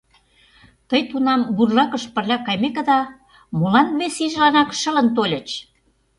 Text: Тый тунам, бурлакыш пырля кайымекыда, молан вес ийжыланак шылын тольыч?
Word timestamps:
Тый 0.89 1.01
тунам, 1.09 1.41
бурлакыш 1.55 2.03
пырля 2.13 2.37
кайымекыда, 2.45 2.99
молан 3.57 3.87
вес 3.99 4.15
ийжыланак 4.25 4.69
шылын 4.79 5.07
тольыч? 5.15 5.49